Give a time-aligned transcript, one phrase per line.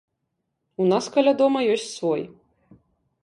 [0.85, 2.21] У нас каля дома ёсць свой.